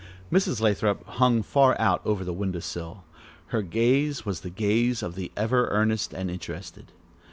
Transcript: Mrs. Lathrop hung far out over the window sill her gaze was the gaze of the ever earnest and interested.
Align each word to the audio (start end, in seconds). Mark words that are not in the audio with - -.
Mrs. 0.31 0.61
Lathrop 0.61 1.05
hung 1.05 1.43
far 1.43 1.79
out 1.79 2.01
over 2.03 2.23
the 2.23 2.33
window 2.33 2.59
sill 2.59 3.03
her 3.49 3.61
gaze 3.61 4.25
was 4.25 4.41
the 4.41 4.49
gaze 4.49 5.03
of 5.03 5.13
the 5.13 5.31
ever 5.37 5.67
earnest 5.69 6.11
and 6.11 6.31
interested. 6.31 6.91